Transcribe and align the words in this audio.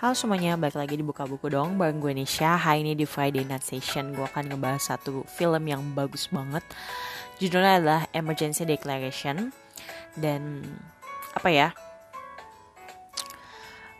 Halo 0.00 0.16
semuanya, 0.16 0.56
balik 0.56 0.80
lagi 0.80 0.96
di 0.96 1.04
Buka 1.04 1.28
Buku 1.28 1.52
dong 1.52 1.76
Bareng 1.76 2.00
gue 2.00 2.16
Nisha. 2.16 2.56
Hari 2.56 2.80
ini 2.80 2.96
di 2.96 3.04
Friday 3.04 3.44
Night 3.44 3.60
Session 3.60 4.16
Gue 4.16 4.24
akan 4.24 4.48
ngebahas 4.48 4.96
satu 4.96 5.28
film 5.28 5.60
yang 5.68 5.92
bagus 5.92 6.32
banget. 6.32 6.64
Judulnya 7.36 7.72
adalah 7.76 8.02
Emergency 8.16 8.64
Declaration. 8.64 9.52
Dan 10.16 10.64
apa 11.36 11.52
ya? 11.52 11.76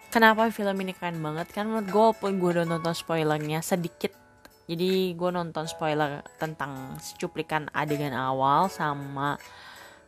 Kenapa 0.08 0.48
film 0.48 0.72
ini 0.80 0.96
keren 0.96 1.20
banget? 1.20 1.52
Kan 1.52 1.68
menurut 1.68 1.92
gue 1.92 2.00
walaupun 2.16 2.32
gue 2.40 2.50
udah 2.56 2.64
nonton 2.64 2.96
spoilernya 2.96 3.60
sedikit 3.60 4.16
Jadi 4.72 5.12
gue 5.12 5.30
nonton 5.36 5.68
spoiler 5.68 6.24
tentang 6.40 6.96
cuplikan 7.20 7.68
adegan 7.76 8.16
awal 8.16 8.72
Sama 8.72 9.36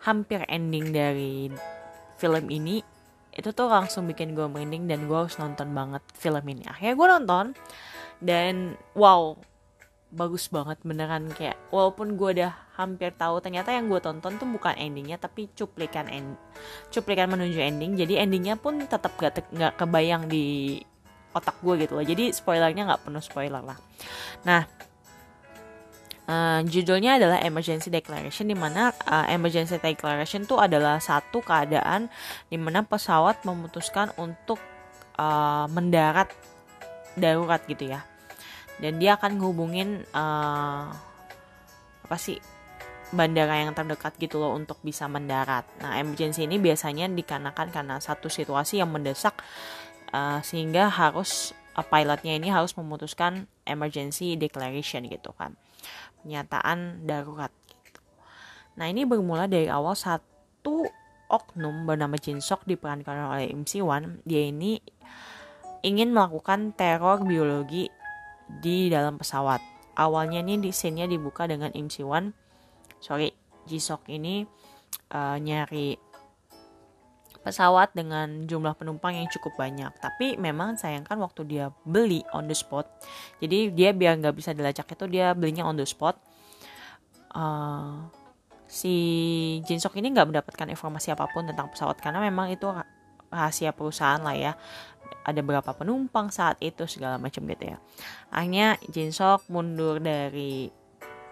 hampir 0.09 0.41
ending 0.49 0.89
dari 0.89 1.53
film 2.17 2.49
ini 2.49 2.81
itu 3.33 3.49
tuh 3.57 3.69
langsung 3.69 4.05
bikin 4.05 4.37
gue 4.37 4.45
merinding 4.45 4.85
dan 4.85 5.09
gue 5.09 5.17
harus 5.17 5.41
nonton 5.41 5.73
banget 5.73 6.05
film 6.13 6.45
ini. 6.45 6.69
Akhirnya 6.69 6.95
gue 6.95 7.09
nonton 7.09 7.47
dan 8.21 8.77
wow 8.93 9.35
bagus 10.13 10.53
banget 10.53 10.77
beneran. 10.85 11.33
Kayak 11.33 11.57
walaupun 11.73 12.21
gue 12.21 12.41
udah 12.41 12.53
hampir 12.77 13.13
tahu 13.17 13.41
ternyata 13.41 13.73
yang 13.73 13.89
gue 13.89 14.01
tonton 14.05 14.37
tuh 14.37 14.49
bukan 14.49 14.77
endingnya 14.77 15.17
tapi 15.17 15.49
cuplikan 15.57 16.09
end 16.13 16.37
cuplikan 16.93 17.33
menuju 17.33 17.57
ending. 17.57 17.97
Jadi 17.97 18.21
endingnya 18.21 18.61
pun 18.61 18.85
tetap 18.85 19.17
gak 19.17 19.49
nggak 19.49 19.81
kebayang 19.81 20.29
di 20.29 20.77
otak 21.33 21.57
gue 21.65 21.89
gitu 21.89 21.97
loh. 21.97 22.05
Jadi 22.05 22.37
spoilernya 22.37 22.85
nggak 22.85 23.09
penuh 23.09 23.25
spoiler 23.25 23.65
lah. 23.65 23.81
Nah 24.45 24.69
Uh, 26.23 26.63
judulnya 26.71 27.19
adalah 27.19 27.43
emergency 27.43 27.91
declaration 27.91 28.47
di 28.47 28.55
mana 28.55 28.95
uh, 29.11 29.27
emergency 29.27 29.75
declaration 29.83 30.47
itu 30.47 30.55
adalah 30.55 31.03
satu 31.03 31.43
keadaan 31.43 32.07
di 32.47 32.55
mana 32.55 32.87
pesawat 32.87 33.43
memutuskan 33.43 34.15
untuk 34.15 34.63
uh, 35.19 35.67
mendarat 35.67 36.31
darurat 37.19 37.59
gitu 37.67 37.91
ya. 37.91 38.07
Dan 38.79 39.03
dia 39.03 39.19
akan 39.19 39.35
ngehubungin 39.35 40.07
uh, 40.15 40.95
apa 42.07 42.17
sih 42.19 42.39
bandara 43.13 43.61
yang 43.61 43.77
terdekat 43.77 44.17
gitu 44.17 44.41
loh 44.41 44.57
untuk 44.57 44.81
bisa 44.81 45.05
mendarat. 45.11 45.69
Nah, 45.85 46.01
emergency 46.01 46.49
ini 46.49 46.57
biasanya 46.57 47.11
dikarenakan 47.13 47.69
karena 47.69 48.01
satu 48.01 48.33
situasi 48.33 48.81
yang 48.81 48.89
mendesak 48.89 49.37
uh, 50.17 50.41
sehingga 50.41 50.89
harus 50.89 51.53
pilotnya 51.81 52.37
ini 52.37 52.53
harus 52.53 52.77
memutuskan 52.77 53.49
emergency 53.65 54.37
declaration 54.37 55.09
gitu 55.09 55.33
kan 55.33 55.57
pernyataan 56.23 57.09
darurat 57.09 57.51
gitu. 57.67 58.01
Nah 58.79 58.87
ini 58.87 59.03
bermula 59.09 59.51
dari 59.51 59.67
awal 59.67 59.97
satu 59.99 60.87
oknum 61.33 61.89
bernama 61.89 62.15
Jin 62.21 62.39
Sok 62.45 62.69
diperankan 62.69 63.33
oleh 63.33 63.51
Im 63.51 63.65
Si 63.65 63.81
Wan. 63.81 64.21
Dia 64.23 64.53
ini 64.53 64.79
ingin 65.83 66.15
melakukan 66.15 66.77
teror 66.77 67.25
biologi 67.27 67.91
di 68.47 68.93
dalam 68.93 69.19
pesawat. 69.19 69.59
Awalnya 69.97 70.41
ini 70.45 70.63
di 70.63 70.71
scene-nya 70.71 71.09
dibuka 71.11 71.49
dengan 71.49 71.73
Im 71.75 71.91
Si 71.91 72.05
Wan. 72.05 72.31
Sorry, 73.03 73.35
Ji 73.67 73.83
Sok 73.83 74.07
ini 74.13 74.47
uh, 75.11 75.37
nyari 75.43 75.99
pesawat 77.43 77.91
dengan 77.93 78.47
jumlah 78.47 78.79
penumpang 78.79 79.19
yang 79.19 79.27
cukup 79.29 79.59
banyak. 79.59 79.91
Tapi 79.99 80.39
memang 80.39 80.79
sayangkan 80.79 81.19
waktu 81.19 81.43
dia 81.45 81.75
beli 81.83 82.23
on 82.31 82.47
the 82.47 82.57
spot, 82.57 82.87
jadi 83.43 83.75
dia 83.75 83.91
biar 83.91 84.23
nggak 84.23 84.35
bisa 84.39 84.55
dilacak 84.55 84.95
itu 84.95 85.05
dia 85.11 85.35
belinya 85.35 85.67
on 85.67 85.77
the 85.77 85.87
spot. 85.87 86.17
Uh, 87.35 88.07
si 88.71 88.95
Jinsok 89.69 90.01
ini 90.01 90.15
nggak 90.15 90.33
mendapatkan 90.33 90.69
informasi 90.71 91.13
apa 91.13 91.29
pun 91.29 91.45
tentang 91.45 91.69
pesawat 91.69 92.01
karena 92.01 92.25
memang 92.25 92.49
itu 92.49 92.71
rahasia 93.29 93.75
perusahaan 93.75 94.23
lah 94.23 94.37
ya. 94.39 94.53
Ada 95.23 95.39
berapa 95.39 95.71
penumpang 95.77 96.35
saat 96.35 96.59
itu 96.59 96.89
segala 96.91 97.21
macam 97.21 97.47
gitu 97.47 97.75
ya. 97.75 97.79
Akhirnya 98.33 98.81
Jinsok 98.91 99.47
mundur 99.53 100.03
dari 100.03 100.73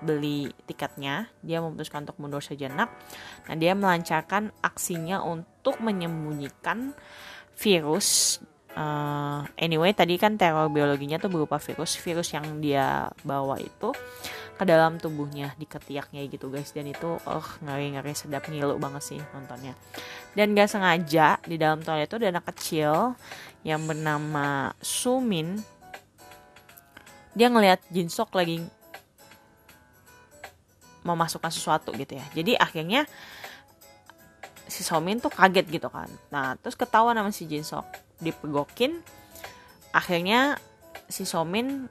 beli 0.00 0.48
tiketnya, 0.64 1.28
dia 1.44 1.60
memutuskan 1.60 2.09
untuk 2.09 2.16
mundur 2.16 2.41
sejenak. 2.41 2.88
Nah, 3.47 3.56
dia 3.56 3.76
melancarkan 3.76 4.49
aksinya 4.65 5.20
untuk 5.20 5.50
menyembunyikan 5.81 6.97
virus. 7.60 8.41
Uh, 8.71 9.43
anyway, 9.59 9.91
tadi 9.91 10.15
kan 10.16 10.38
teror 10.38 10.71
biologinya 10.71 11.19
tuh 11.19 11.28
berupa 11.28 11.59
virus, 11.59 11.98
virus 11.98 12.32
yang 12.32 12.62
dia 12.62 13.10
bawa 13.26 13.59
itu 13.59 13.91
ke 14.60 14.65
dalam 14.69 15.00
tubuhnya 15.00 15.56
di 15.56 15.65
ketiaknya 15.65 16.20
gitu 16.28 16.53
guys. 16.53 16.70
Dan 16.72 16.93
itu 16.93 17.16
oh 17.16 17.47
ngeri 17.65 17.97
ngeri 17.97 18.12
sedap 18.12 18.47
ngilu 18.47 18.76
banget 18.76 19.03
sih 19.16 19.20
nontonnya. 19.34 19.75
Dan 20.37 20.54
gak 20.54 20.70
sengaja 20.70 21.41
di 21.43 21.56
dalam 21.59 21.82
toilet 21.82 22.06
itu 22.06 22.16
ada 22.20 22.28
anak 22.38 22.47
kecil 22.54 23.19
yang 23.66 23.82
bernama 23.88 24.70
Sumin. 24.78 25.59
Dia 27.34 27.50
ngelihat 27.50 27.82
Jinsok 27.91 28.37
lagi 28.37 28.62
memasukkan 31.03 31.49
sesuatu 31.49 31.91
gitu 31.97 32.20
ya. 32.20 32.25
Jadi 32.37 32.54
akhirnya 32.60 33.09
si 34.70 34.86
Somin 34.86 35.19
tuh 35.19 35.34
kaget 35.34 35.66
gitu 35.66 35.91
kan. 35.91 36.06
Nah 36.31 36.54
terus 36.56 36.78
ketahuan 36.78 37.19
sama 37.19 37.34
si 37.34 37.44
Jinsok 37.50 37.84
dipegokin. 38.22 39.03
Akhirnya 39.91 40.56
si 41.10 41.26
Somin 41.26 41.91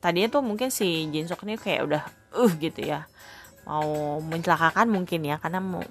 tadinya 0.00 0.40
tuh 0.40 0.42
mungkin 0.42 0.72
si 0.72 1.06
Jinsok 1.12 1.44
ini 1.44 1.60
kayak 1.60 1.82
udah 1.84 2.02
uh 2.34 2.52
gitu 2.56 2.80
ya. 2.80 3.04
Mau 3.68 4.18
mencelakakan 4.24 4.88
mungkin 4.88 5.28
ya 5.28 5.36
karena 5.36 5.60
mau 5.60 5.84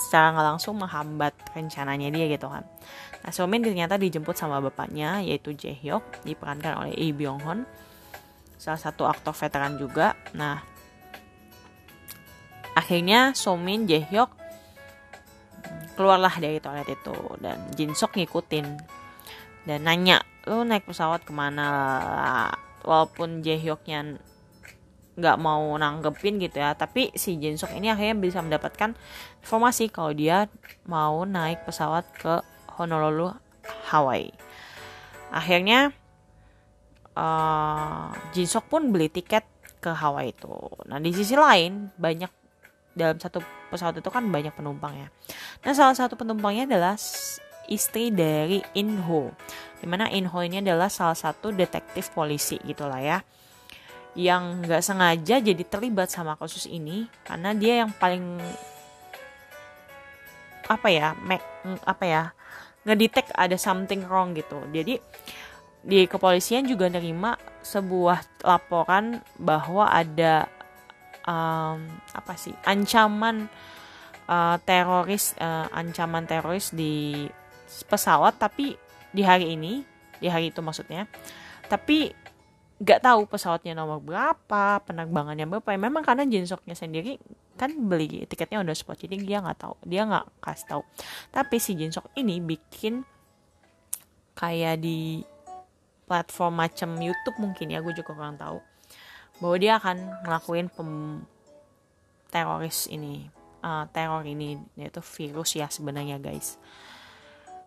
secara 0.00 0.32
nggak 0.32 0.46
langsung 0.56 0.80
menghambat 0.80 1.32
rencananya 1.52 2.08
dia 2.08 2.26
gitu 2.32 2.48
kan. 2.48 2.64
Nah, 3.20 3.30
Somin 3.36 3.60
ternyata 3.60 4.00
dijemput 4.00 4.32
sama 4.32 4.64
bapaknya 4.64 5.20
yaitu 5.20 5.52
Jaehyuk 5.52 6.24
diperankan 6.24 6.80
oleh 6.80 6.96
Lee 6.96 7.12
Byung 7.12 7.40
Hun. 7.44 7.68
Salah 8.56 8.80
satu 8.80 9.04
aktor 9.04 9.36
veteran 9.36 9.76
juga. 9.76 10.16
Nah, 10.32 10.64
akhirnya 12.72 13.36
Somin 13.36 13.84
Jaehyuk 13.84 14.39
keluarlah 16.00 16.32
dari 16.40 16.56
toilet 16.64 16.88
itu. 16.88 17.12
Dan 17.36 17.68
Jinsok 17.76 18.16
ngikutin. 18.16 18.66
Dan 19.68 19.84
nanya 19.84 20.24
lu 20.48 20.64
naik 20.64 20.88
pesawat 20.88 21.28
ke 21.28 21.36
mana 21.36 21.68
walaupun 22.80 23.44
Jaehyuknya 23.44 24.16
nggak 25.20 25.36
mau 25.36 25.76
nanggepin 25.76 26.40
gitu 26.40 26.64
ya 26.64 26.72
tapi 26.72 27.12
si 27.12 27.36
Jinsok 27.36 27.76
ini 27.76 27.92
akhirnya 27.92 28.16
bisa 28.16 28.40
mendapatkan 28.40 28.96
informasi 29.44 29.92
kalau 29.92 30.16
dia 30.16 30.48
mau 30.88 31.28
naik 31.28 31.68
pesawat 31.68 32.08
ke 32.16 32.40
Honolulu 32.80 33.28
Hawaii. 33.92 34.32
Akhirnya 35.28 35.92
uh, 37.12 38.08
Jinsok 38.32 38.72
pun 38.72 38.88
beli 38.88 39.12
tiket 39.12 39.44
ke 39.84 39.92
Hawaii 39.92 40.32
itu. 40.32 40.56
Nah 40.88 40.96
di 40.96 41.12
sisi 41.12 41.36
lain 41.36 41.92
banyak 42.00 42.39
dalam 42.94 43.16
satu 43.18 43.40
pesawat 43.70 44.02
itu 44.02 44.10
kan 44.10 44.26
banyak 44.26 44.50
penumpang 44.54 44.94
ya. 44.96 45.08
Nah 45.62 45.72
salah 45.74 45.96
satu 45.96 46.18
penumpangnya 46.18 46.66
adalah 46.66 46.94
istri 47.70 48.10
dari 48.10 48.58
Inho. 48.74 49.30
Di 49.78 49.86
mana 49.86 50.10
Inho 50.10 50.38
ini 50.42 50.60
adalah 50.60 50.90
salah 50.90 51.16
satu 51.16 51.54
detektif 51.54 52.10
polisi 52.10 52.58
gitulah 52.66 53.00
ya. 53.00 53.18
Yang 54.18 54.66
nggak 54.66 54.82
sengaja 54.82 55.36
jadi 55.38 55.62
terlibat 55.62 56.10
sama 56.10 56.34
kasus 56.34 56.66
ini 56.66 57.06
karena 57.22 57.54
dia 57.54 57.86
yang 57.86 57.94
paling 57.94 58.42
apa 60.66 60.88
ya, 60.90 61.18
make, 61.18 61.46
apa 61.82 62.04
ya, 62.06 62.22
ngedetek 62.86 63.30
ada 63.34 63.54
something 63.58 64.06
wrong 64.06 64.34
gitu. 64.34 64.58
Jadi 64.70 64.98
di 65.80 66.04
kepolisian 66.04 66.68
juga 66.68 66.92
nerima 66.92 67.40
sebuah 67.64 68.44
laporan 68.44 69.24
bahwa 69.40 69.88
ada 69.88 70.46
um, 71.30 71.78
apa 72.10 72.34
sih? 72.34 72.52
Ancaman 72.66 73.46
uh, 74.26 74.56
teroris 74.66 75.38
uh, 75.38 75.70
ancaman 75.70 76.26
teroris 76.26 76.74
di 76.74 77.26
pesawat 77.86 78.42
tapi 78.42 78.74
di 79.14 79.22
hari 79.22 79.54
ini 79.54 79.86
di 80.18 80.26
hari 80.26 80.50
itu 80.50 80.58
maksudnya. 80.60 81.06
Tapi 81.70 82.10
nggak 82.80 83.00
tahu 83.04 83.28
pesawatnya 83.30 83.78
nomor 83.78 84.02
berapa 84.02 84.82
penerbangannya 84.82 85.46
berapa. 85.46 85.70
Ya 85.70 85.78
memang 85.78 86.02
karena 86.02 86.26
Jinsoknya 86.26 86.74
sendiri 86.74 87.22
kan 87.54 87.76
beli 87.76 88.24
tiketnya 88.24 88.64
udah 88.64 88.72
spot 88.72 89.04
jadi 89.04 89.20
dia 89.20 89.38
nggak 89.44 89.58
tahu 89.60 89.76
dia 89.86 90.02
nggak 90.02 90.26
kasih 90.42 90.66
tahu. 90.66 90.82
Tapi 91.30 91.56
si 91.62 91.78
Jinsok 91.78 92.10
ini 92.18 92.42
bikin 92.42 93.06
kayak 94.34 94.80
di 94.80 95.20
platform 96.08 96.58
macam 96.58 96.96
YouTube 96.98 97.38
mungkin 97.38 97.70
ya 97.70 97.78
gue 97.84 97.94
juga 97.94 98.16
kurang 98.16 98.34
tahu 98.34 98.58
bahwa 99.40 99.56
dia 99.56 99.80
akan 99.80 99.96
ngelakuin 100.24 100.68
pem 100.68 100.90
teroris 102.30 102.86
ini. 102.86 103.28
Uh, 103.60 103.84
teror 103.92 104.24
ini 104.24 104.56
yaitu 104.72 105.04
virus 105.04 105.52
ya 105.52 105.68
sebenarnya 105.68 106.16
guys. 106.16 106.56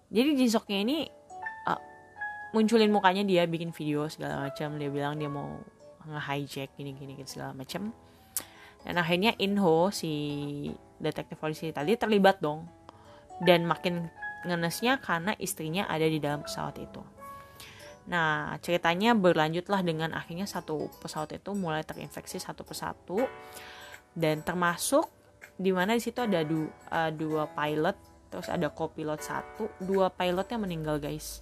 Jadi 0.09 0.41
Jinsoknya 0.41 0.81
ini 0.81 1.05
uh, 1.69 1.77
munculin 2.49 2.89
mukanya 2.89 3.21
dia 3.21 3.45
bikin 3.45 3.69
video 3.69 4.09
segala 4.09 4.49
macam. 4.49 4.81
Dia 4.81 4.89
bilang 4.89 5.21
dia 5.21 5.29
mau 5.29 5.61
nge-hijack 6.09 6.73
gini 6.73 6.97
gini 6.97 7.13
segala 7.29 7.53
macam. 7.53 7.93
Dan 8.81 8.97
akhirnya 8.97 9.37
Inho 9.37 9.93
si 9.93 10.13
detektif 10.97 11.37
polisi 11.37 11.69
tadi 11.69 11.93
terlibat 11.93 12.41
dong. 12.41 12.65
Dan 13.37 13.69
makin 13.69 14.09
ngenesnya 14.49 14.97
karena 14.97 15.37
istrinya 15.37 15.85
ada 15.85 16.09
di 16.09 16.17
dalam 16.17 16.41
pesawat 16.41 16.81
itu 16.81 17.12
Nah, 18.03 18.59
ceritanya 18.59 19.15
berlanjutlah 19.15 19.79
dengan 19.79 20.11
akhirnya 20.11 20.43
satu 20.43 20.91
pesawat 20.99 21.39
itu 21.39 21.55
mulai 21.55 21.87
terinfeksi 21.87 22.39
satu 22.39 22.67
persatu. 22.67 23.23
Dan 24.13 24.43
termasuk 24.43 25.07
di 25.55 25.71
mana 25.71 25.95
di 25.95 26.01
situ 26.03 26.19
ada 26.19 26.43
du, 26.43 26.67
uh, 26.67 27.11
dua 27.15 27.47
pilot, 27.49 27.95
terus 28.27 28.51
ada 28.51 28.67
co-pilot 28.73 29.21
satu, 29.23 29.71
dua 29.79 30.11
pilotnya 30.11 30.59
meninggal 30.59 30.99
guys 30.99 31.39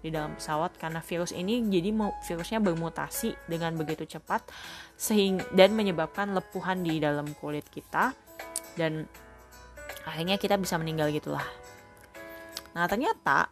di 0.00 0.08
dalam 0.08 0.40
pesawat. 0.40 0.80
Karena 0.80 1.04
virus 1.04 1.36
ini 1.36 1.60
jadi 1.68 1.92
virusnya 2.24 2.64
bermutasi 2.64 3.36
dengan 3.44 3.76
begitu 3.76 4.08
cepat 4.08 4.48
sehingga 4.96 5.44
dan 5.52 5.76
menyebabkan 5.76 6.32
lepuhan 6.32 6.80
di 6.80 6.96
dalam 6.96 7.28
kulit 7.36 7.68
kita. 7.68 8.16
Dan 8.72 9.04
akhirnya 10.08 10.40
kita 10.40 10.56
bisa 10.56 10.80
meninggal 10.80 11.12
gitulah. 11.12 11.44
Nah 12.72 12.86
ternyata 12.88 13.50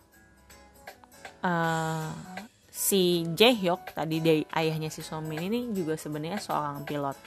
uh, 1.42 2.37
si 2.78 3.26
Jaehyuk 3.34 3.90
tadi 3.90 4.22
dari 4.22 4.46
ayahnya 4.54 4.86
si 4.86 5.02
Somin 5.02 5.50
ini 5.50 5.74
juga 5.74 5.98
sebenarnya 5.98 6.38
seorang 6.38 6.86
pilot. 6.86 7.18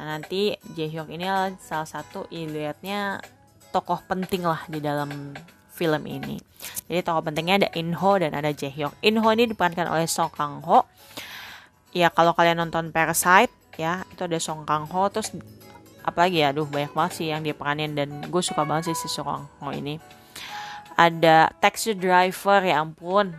Nah 0.00 0.16
nanti 0.16 0.56
Jaehyuk 0.72 1.12
ini 1.12 1.28
salah 1.60 1.84
satu 1.84 2.24
iliatnya 2.32 3.20
tokoh 3.68 4.00
penting 4.08 4.48
lah 4.48 4.64
di 4.64 4.80
dalam 4.80 5.36
film 5.68 6.08
ini. 6.08 6.40
Jadi 6.88 7.04
tokoh 7.04 7.28
pentingnya 7.28 7.60
ada 7.60 7.68
Inho 7.76 8.16
dan 8.16 8.32
ada 8.32 8.56
Jaehyuk. 8.56 8.96
Inho 9.04 9.28
ini 9.36 9.52
diperankan 9.52 9.84
oleh 9.84 10.08
Song 10.08 10.32
Kang 10.32 10.64
Ho. 10.64 10.88
Ya 11.92 12.08
kalau 12.08 12.32
kalian 12.32 12.56
nonton 12.56 12.88
Parasite 12.88 13.52
ya 13.76 14.08
itu 14.08 14.24
ada 14.24 14.40
Song 14.40 14.64
Kang 14.64 14.88
Ho 14.88 15.12
terus 15.12 15.28
apalagi 16.00 16.40
ya 16.40 16.56
aduh 16.56 16.64
banyak 16.64 16.96
banget 16.96 17.12
sih 17.20 17.26
yang 17.28 17.44
dia 17.44 17.52
peranin 17.52 17.92
dan 17.92 18.08
gue 18.24 18.42
suka 18.42 18.64
banget 18.64 18.96
sih 18.96 19.04
si 19.04 19.08
Song 19.12 19.28
Kang 19.28 19.44
Ho 19.60 19.68
ini 19.76 20.00
ada 20.94 21.50
Taxi 21.58 21.92
Driver 21.92 22.62
ya 22.64 22.80
ampun 22.80 23.34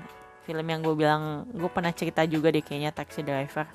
film 0.46 0.66
yang 0.70 0.86
gue 0.86 0.96
bilang 0.96 1.50
gue 1.50 1.70
pernah 1.74 1.92
cerita 1.92 2.22
juga 2.30 2.54
deh 2.54 2.62
kayaknya 2.62 2.94
Taxi 2.94 3.26
Driver. 3.26 3.66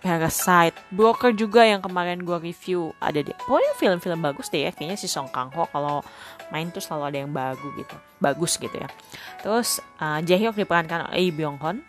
Parasite. 0.00 0.72
Broker 0.88 1.36
juga 1.36 1.60
yang 1.60 1.84
kemarin 1.84 2.24
gue 2.24 2.38
review 2.40 2.96
ada 3.04 3.20
deh 3.20 3.36
pokoknya 3.44 3.74
film-film 3.76 4.20
bagus 4.24 4.48
deh 4.48 4.64
ya. 4.64 4.70
Kayaknya 4.72 4.96
si 4.96 5.10
Song 5.10 5.28
Kang 5.28 5.52
Ho 5.52 5.68
kalau 5.68 6.00
main 6.48 6.72
tuh 6.72 6.80
selalu 6.80 7.04
ada 7.12 7.18
yang 7.26 7.32
bagus 7.34 7.72
gitu. 7.76 7.96
Bagus 8.16 8.52
gitu 8.56 8.76
ya. 8.78 8.88
Terus 9.44 9.84
uh, 10.00 10.24
Jaehyuk 10.24 10.56
diperankan 10.56 11.12
oleh 11.12 11.28
Lee 11.28 11.34
Byung 11.34 11.60
Hun 11.60 11.84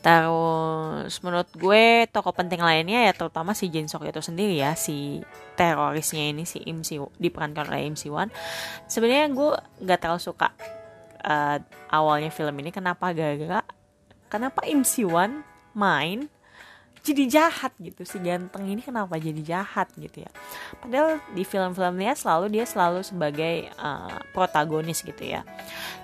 Terus 0.00 1.20
menurut 1.20 1.48
gue 1.52 2.08
tokoh 2.08 2.32
penting 2.32 2.64
lainnya 2.64 3.04
ya 3.04 3.12
terutama 3.12 3.52
si 3.52 3.68
Jin 3.68 3.84
Sok 3.84 4.08
itu 4.08 4.24
sendiri 4.24 4.56
ya 4.56 4.72
si 4.72 5.20
terorisnya 5.60 6.32
ini 6.32 6.48
si 6.48 6.64
Im 6.64 6.80
Si 6.80 6.96
diperankan 6.96 7.68
oleh 7.68 7.84
Im 7.84 7.96
Si 8.00 8.08
Wan. 8.08 8.32
Sebenarnya 8.88 9.28
gue 9.28 9.52
nggak 9.84 10.00
terlalu 10.00 10.24
suka 10.24 10.56
uh, 11.24 11.58
awalnya 11.92 12.32
film 12.32 12.54
ini 12.60 12.70
kenapa 12.72 13.12
gara-gara 13.12 13.64
kenapa 14.30 14.64
Im 14.68 14.86
Si 14.86 15.02
Wan 15.04 15.42
main 15.72 16.28
jadi 17.00 17.24
jahat 17.26 17.72
gitu? 17.80 18.04
Si 18.04 18.20
ganteng 18.20 18.68
ini 18.68 18.84
kenapa 18.84 19.16
jadi 19.16 19.40
jahat 19.40 19.88
gitu 19.96 20.20
ya? 20.20 20.30
Padahal 20.84 21.16
di 21.32 21.48
film-filmnya 21.48 22.12
selalu 22.12 22.60
dia 22.60 22.64
selalu 22.68 23.00
sebagai 23.00 23.72
uh, 23.80 24.20
protagonis 24.36 25.00
gitu 25.00 25.24
ya. 25.24 25.40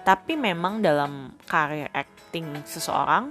Tapi 0.08 0.40
memang 0.40 0.80
dalam 0.80 1.36
karir 1.44 1.92
acting 1.92 2.64
seseorang 2.64 3.28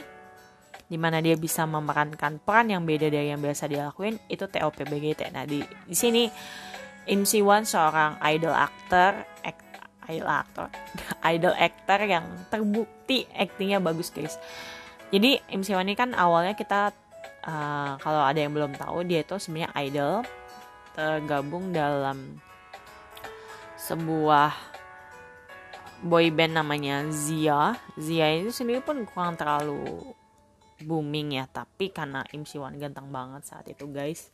di 0.85 1.01
mana 1.01 1.17
dia 1.17 1.33
bisa 1.33 1.65
memerankan 1.65 2.37
peran 2.37 2.69
yang 2.69 2.85
beda 2.85 3.09
dari 3.09 3.33
yang 3.33 3.41
biasa 3.41 3.65
dia 3.65 3.89
lakuin 3.89 4.21
itu 4.29 4.45
TOPBGT 4.45 5.33
nah 5.33 5.41
di 5.41 5.65
di 5.65 5.95
sini 5.97 6.29
Im 7.09 7.25
Si 7.25 7.41
Wan 7.41 7.65
seorang 7.65 8.21
idol 8.21 8.53
actor 8.53 9.25
act, 9.45 9.64
idol 10.11 10.29
actor 10.29 10.67
idol 11.33 11.55
actor 11.55 11.99
yang 12.05 12.25
terbukti 12.49 13.25
aktingnya 13.33 13.81
bagus 13.81 14.09
guys 14.13 14.37
jadi 15.13 15.39
Si 15.61 15.71
Wan 15.71 15.85
ini 15.85 15.95
kan 15.95 16.17
awalnya 16.17 16.57
kita 16.57 16.89
uh, 17.45 17.93
kalau 18.01 18.21
ada 18.25 18.39
yang 18.41 18.51
belum 18.51 18.73
tahu 18.73 19.05
dia 19.05 19.21
itu 19.21 19.37
sebenarnya 19.37 19.71
idol 19.85 20.13
tergabung 20.97 21.69
dalam 21.75 22.41
sebuah 23.77 24.55
boy 26.01 26.33
band 26.33 26.57
namanya 26.57 27.05
Zia. 27.13 27.77
Zia 27.95 28.27
itu 28.33 28.49
sendiri 28.49 28.81
pun 28.81 29.05
kurang 29.05 29.37
terlalu 29.37 30.15
booming 30.81 31.39
ya, 31.39 31.45
tapi 31.47 31.93
karena 31.93 32.25
Im 32.33 32.43
Siwan 32.43 32.75
ganteng 32.81 33.07
banget 33.13 33.45
saat 33.45 33.65
itu 33.69 33.85
guys. 33.87 34.33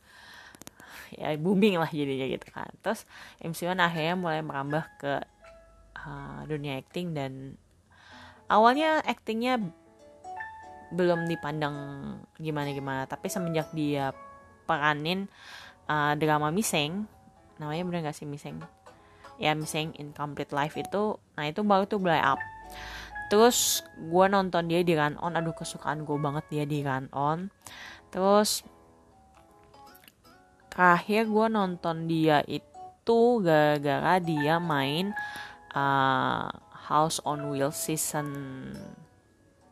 Ya 1.12 1.36
booming 1.36 1.76
lah 1.76 1.92
jadinya 1.92 2.24
gitu 2.26 2.48
kan. 2.48 2.72
Terus 2.80 3.04
Im 3.44 3.52
Siwan 3.52 3.78
akhirnya 3.78 4.16
mulai 4.16 4.40
merambah 4.40 4.88
ke 4.96 5.20
uh, 5.96 6.42
dunia 6.48 6.80
acting 6.80 7.16
dan 7.16 7.56
awalnya 8.48 9.00
actingnya 9.04 9.58
belum 10.92 11.24
dipandang 11.24 11.76
gimana-gimana 12.36 13.08
tapi 13.08 13.32
semenjak 13.32 13.72
dia 13.72 14.12
peranin 14.68 15.26
uh, 15.88 16.12
drama 16.16 16.52
Miseng 16.52 17.08
namanya 17.56 17.82
bener 17.86 18.00
gak 18.10 18.16
sih 18.18 18.28
Miseng? 18.28 18.58
Ya 19.40 19.56
Miseng 19.56 19.96
Incomplete 19.96 20.52
Life 20.52 20.76
itu 20.76 21.16
nah 21.38 21.48
itu 21.48 21.62
baru 21.64 21.88
tuh 21.88 22.02
mulai 22.02 22.20
up. 22.20 22.42
Terus 23.32 23.80
gue 23.96 24.26
nonton 24.28 24.68
dia 24.68 24.84
di 24.84 24.92
Run 24.92 25.16
On 25.22 25.32
aduh 25.32 25.56
kesukaan 25.56 26.04
gue 26.04 26.18
banget 26.20 26.44
dia 26.52 26.64
di 26.68 26.84
Run 26.84 27.08
On. 27.16 27.48
Terus 28.12 28.60
terakhir 30.68 31.28
gue 31.28 31.46
nonton 31.48 32.08
dia 32.08 32.44
itu 32.44 33.20
gara-gara 33.40 34.20
dia 34.20 34.60
main 34.60 35.16
uh, 35.72 36.48
House 36.88 37.22
on 37.24 37.52
Wheels 37.52 37.78
season 37.78 38.28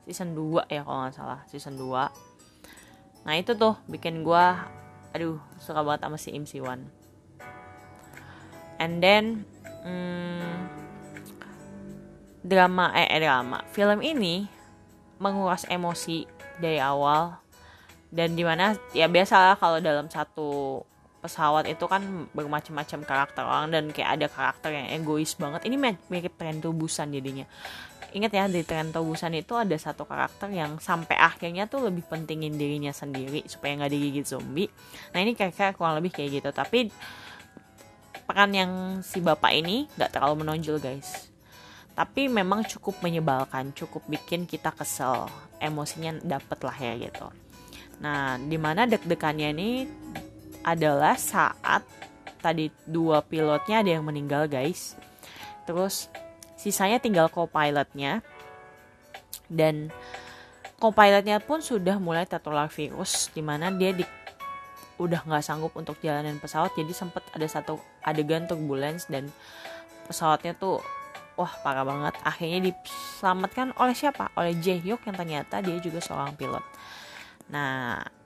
season 0.04 0.34
2 0.34 0.66
ya 0.72 0.82
kalau 0.82 1.06
nggak 1.06 1.14
salah 1.14 1.40
season 1.46 1.78
2 1.78 3.24
nah 3.28 3.34
itu 3.36 3.52
tuh 3.52 3.76
bikin 3.86 4.24
gue 4.24 4.46
aduh 5.10 5.42
suka 5.58 5.82
banget 5.82 6.06
sama 6.06 6.16
si 6.18 6.28
MC 6.34 6.62
One. 6.62 6.86
And 8.80 9.02
then 9.02 9.44
hmm, 9.84 10.70
drama 12.46 12.94
eh, 12.96 13.10
eh 13.10 13.20
drama. 13.20 13.66
Film 13.74 14.00
ini 14.00 14.46
menguras 15.20 15.66
emosi 15.68 16.24
dari 16.62 16.80
awal. 16.80 17.36
Dan 18.10 18.34
di 18.34 18.42
mana 18.42 18.74
ya 18.90 19.06
biasa 19.06 19.54
kalau 19.58 19.78
dalam 19.78 20.10
satu 20.10 20.82
pesawat 21.20 21.68
itu 21.68 21.84
kan 21.84 22.26
bermacam-macam 22.32 22.98
karakter 23.04 23.44
orang 23.44 23.68
dan 23.70 23.84
kayak 23.92 24.20
ada 24.20 24.26
karakter 24.26 24.72
yang 24.72 24.88
egois 24.90 25.36
banget. 25.36 25.68
Ini 25.68 25.76
mirip 26.08 26.34
tren 26.40 26.64
tubusan 26.64 27.12
jadinya. 27.12 27.44
Ingat 28.10 28.32
ya 28.34 28.44
di 28.50 28.66
tren 28.66 28.90
Togusan 28.90 29.38
itu 29.38 29.54
ada 29.54 29.76
satu 29.78 30.02
karakter 30.02 30.50
yang 30.50 30.82
sampai 30.82 31.14
akhirnya 31.14 31.70
tuh 31.70 31.86
lebih 31.86 32.02
pentingin 32.10 32.58
dirinya 32.58 32.90
sendiri 32.90 33.46
supaya 33.46 33.78
nggak 33.78 33.92
digigit 33.94 34.26
zombie. 34.26 34.66
Nah 35.14 35.22
ini 35.22 35.38
kayak 35.38 35.78
kurang 35.78 36.02
lebih 36.02 36.10
kayak 36.10 36.42
gitu. 36.42 36.50
Tapi 36.50 36.90
peran 38.26 38.50
yang 38.50 38.72
si 39.06 39.22
bapak 39.22 39.54
ini 39.54 39.86
nggak 39.94 40.10
terlalu 40.10 40.42
menonjol 40.42 40.82
guys. 40.82 41.30
Tapi 41.94 42.26
memang 42.26 42.66
cukup 42.66 42.98
menyebalkan 42.98 43.70
cukup 43.78 44.02
bikin 44.10 44.42
kita 44.42 44.74
kesel. 44.74 45.30
Emosinya 45.62 46.18
dapet 46.18 46.58
lah 46.66 46.74
ya 46.74 46.98
gitu. 46.98 47.30
Nah 48.02 48.42
di 48.42 48.58
mana 48.58 48.90
deg-degannya 48.90 49.48
ini 49.54 49.70
adalah 50.64 51.16
saat 51.16 51.82
tadi 52.40 52.72
dua 52.88 53.20
pilotnya 53.20 53.84
ada 53.84 53.90
yang 54.00 54.04
meninggal 54.04 54.48
guys. 54.48 54.96
Terus 55.68 56.08
sisanya 56.56 57.00
tinggal 57.00 57.28
co-pilotnya. 57.28 58.24
Dan 59.50 59.90
co-pilotnya 60.80 61.42
pun 61.42 61.60
sudah 61.60 62.00
mulai 62.00 62.24
tertular 62.24 62.70
virus 62.72 63.28
di 63.34 63.44
mana 63.44 63.68
dia 63.74 63.92
di, 63.92 64.04
udah 64.96 65.26
nggak 65.26 65.44
sanggup 65.44 65.72
untuk 65.76 66.00
jalanin 66.00 66.40
pesawat. 66.40 66.72
Jadi 66.76 66.92
sempat 66.92 67.24
ada 67.32 67.46
satu 67.48 67.80
adegan 68.04 68.48
turbulence 68.48 69.08
dan 69.08 69.28
pesawatnya 70.08 70.56
tuh 70.56 70.80
wah 71.36 71.52
parah 71.64 71.84
banget. 71.84 72.14
Akhirnya 72.24 72.60
diselamatkan 72.72 73.72
oleh 73.80 73.96
siapa? 73.96 74.28
Oleh 74.36 74.56
Jaehyuk 74.60 75.00
yang 75.08 75.16
ternyata 75.16 75.64
dia 75.64 75.76
juga 75.80 76.00
seorang 76.04 76.36
pilot. 76.36 76.64
Nah 77.50 78.19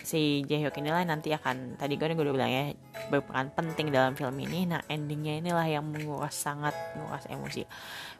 si 0.00 0.42
Jaehyuk 0.48 0.76
inilah 0.80 1.04
nanti 1.04 1.32
akan 1.32 1.76
tadi 1.76 2.00
gue 2.00 2.06
udah 2.08 2.34
bilang 2.34 2.50
ya 2.50 2.72
berperan 3.12 3.52
penting 3.52 3.92
dalam 3.92 4.16
film 4.16 4.36
ini. 4.40 4.66
Nah 4.68 4.80
endingnya 4.88 5.40
inilah 5.40 5.66
yang 5.68 5.84
menguras 5.86 6.34
sangat 6.34 6.72
menguras 6.96 7.28
emosi. 7.28 7.64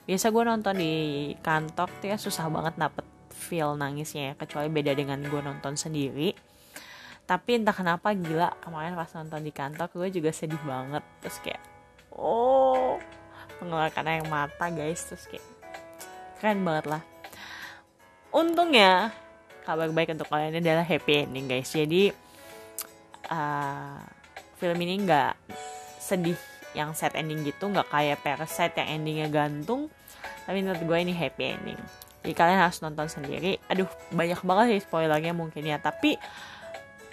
Biasa 0.05 0.33
gue 0.33 0.43
nonton 0.45 0.75
di 0.77 0.93
kantor 1.41 1.89
tuh 2.01 2.09
ya 2.13 2.17
susah 2.21 2.47
banget 2.53 2.75
dapet 2.77 3.05
feel 3.33 3.75
nangisnya 3.75 4.33
ya 4.33 4.35
kecuali 4.37 4.69
beda 4.69 4.93
dengan 4.93 5.21
gue 5.25 5.41
nonton 5.41 5.75
sendiri. 5.75 6.37
Tapi 7.25 7.63
entah 7.63 7.75
kenapa 7.75 8.11
gila 8.11 8.59
kemarin 8.59 8.99
pas 8.99 9.11
nonton 9.15 9.41
di 9.41 9.53
kantor 9.55 9.87
gue 9.95 10.09
juga 10.21 10.31
sedih 10.35 10.61
banget. 10.67 11.05
Terus 11.23 11.39
kayak 11.41 11.63
oh 12.15 12.99
mengeluarkan 13.63 14.05
air 14.09 14.25
mata 14.29 14.67
guys. 14.69 15.01
Terus 15.09 15.25
kayak 15.31 15.47
keren 16.43 16.65
banget 16.67 16.87
lah. 16.99 17.03
Untungnya 18.31 19.11
kabar 19.71 19.87
baik 19.95 20.19
untuk 20.19 20.27
kalian 20.27 20.59
ini 20.59 20.67
adalah 20.67 20.83
happy 20.83 21.31
ending 21.31 21.47
guys. 21.47 21.71
Jadi 21.71 22.11
uh, 23.31 24.03
film 24.59 24.79
ini 24.83 25.07
nggak 25.07 25.33
sedih 26.03 26.35
yang 26.75 26.91
sad 26.95 27.15
ending 27.15 27.47
gitu 27.47 27.71
nggak 27.71 27.87
kayak 27.87 28.19
Parasite 28.19 28.75
yang 28.83 28.99
endingnya 28.99 29.31
gantung. 29.31 29.87
Tapi 30.43 30.59
menurut 30.67 30.83
gue 30.83 30.99
ini 30.99 31.15
happy 31.15 31.55
ending. 31.55 31.79
Jadi 32.27 32.35
kalian 32.35 32.59
harus 32.59 32.83
nonton 32.83 33.07
sendiri. 33.07 33.63
Aduh 33.71 33.87
banyak 34.11 34.43
banget 34.43 34.65
sih 34.75 34.81
spoilernya 34.91 35.31
mungkin 35.31 35.63
ya. 35.63 35.79
Tapi 35.79 36.19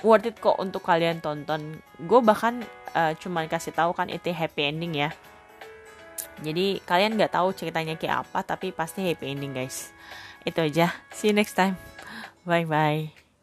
worth 0.01 0.25
it 0.25 0.41
kok 0.41 0.57
untuk 0.57 0.81
kalian 0.81 1.21
tonton. 1.21 1.77
Gue 2.01 2.25
bahkan 2.25 2.65
uh, 2.97 3.13
cuman 3.21 3.45
kasih 3.45 3.77
tahu 3.77 3.93
kan 3.93 4.09
itu 4.09 4.33
happy 4.33 4.73
ending 4.73 4.97
ya. 4.97 5.13
Jadi 6.41 6.81
kalian 6.85 7.13
nggak 7.17 7.37
tahu 7.37 7.53
ceritanya 7.53 7.93
kayak 7.93 8.25
apa 8.25 8.41
tapi 8.41 8.73
pasti 8.73 9.05
happy 9.05 9.29
ending 9.29 9.53
guys. 9.53 9.93
Itu 10.41 10.65
aja. 10.65 10.89
See 11.13 11.29
you 11.29 11.37
next 11.37 11.53
time 11.53 11.96
bye 12.47 12.65
bye 12.65 13.11